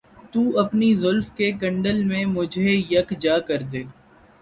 تو 0.33 0.41
اپنی 0.59 0.93
زلف 0.95 1.29
کے 1.35 1.51
کنڈل 1.61 2.03
میں 2.05 2.25
مجھے 2.27 2.69
یکجا 2.89 3.37
کر 3.47 3.61
دے 3.71 3.83